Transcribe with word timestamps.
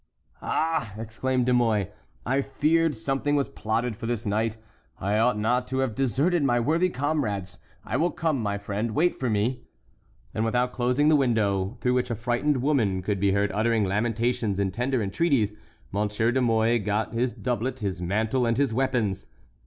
"Ah!" 0.41 0.95
exclaimed 0.97 1.45
De 1.45 1.53
Mouy, 1.53 1.85
"I 2.25 2.41
feared 2.41 2.95
something 2.95 3.35
was 3.35 3.49
plotted 3.49 3.95
for 3.95 4.07
this 4.07 4.25
night. 4.25 4.57
I 4.99 5.19
ought 5.19 5.37
not 5.37 5.67
to 5.67 5.77
have 5.77 5.93
deserted 5.93 6.43
my 6.43 6.59
worthy 6.59 6.89
comrades. 6.89 7.59
I 7.85 7.97
will 7.97 8.09
come, 8.09 8.41
my 8.41 8.57
friend,—wait 8.57 9.13
for 9.13 9.29
me." 9.29 9.61
And 10.33 10.43
without 10.43 10.71
closing 10.73 11.07
the 11.07 11.15
window, 11.15 11.77
through 11.81 11.93
which 11.93 12.09
a 12.09 12.15
frightened 12.15 12.63
woman 12.63 13.03
could 13.03 13.19
be 13.19 13.33
heard 13.33 13.51
uttering 13.51 13.83
lamentations 13.85 14.57
and 14.57 14.73
tender 14.73 15.03
entreaties, 15.03 15.53
Monsieur 15.91 16.31
de 16.31 16.41
Mouy 16.41 16.79
got 16.79 17.13
his 17.13 17.31
doublet, 17.31 17.81
his 17.81 18.01
mantle, 18.01 18.47
and 18.47 18.57
his 18.57 18.73
weapons. 18.73 19.27